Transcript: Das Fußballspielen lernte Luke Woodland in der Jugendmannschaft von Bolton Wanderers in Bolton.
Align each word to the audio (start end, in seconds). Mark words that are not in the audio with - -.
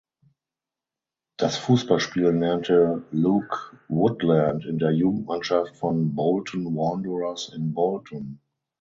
Das 1.37 1.57
Fußballspielen 1.57 2.39
lernte 2.39 3.05
Luke 3.11 3.77
Woodland 3.87 4.65
in 4.65 4.79
der 4.79 4.89
Jugendmannschaft 4.89 5.75
von 5.77 6.15
Bolton 6.15 6.75
Wanderers 6.75 7.53
in 7.55 7.71
Bolton. 7.71 8.39